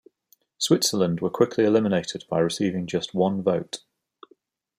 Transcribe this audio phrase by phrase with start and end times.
[0.57, 3.83] Switzerland were quickly eliminated by receiving just one vote.